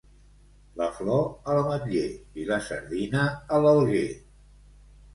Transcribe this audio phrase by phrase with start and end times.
[0.81, 1.21] La flor
[1.51, 2.07] a l'ametller
[2.45, 4.07] i la sardina a l'alguer.